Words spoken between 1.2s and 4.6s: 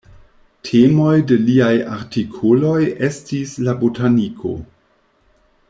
de liaj artikoloj estis la botaniko.